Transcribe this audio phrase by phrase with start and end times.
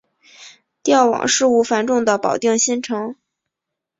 [0.81, 3.15] 调往事务繁重的保定新城。